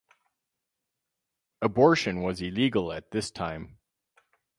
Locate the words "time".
3.29-3.77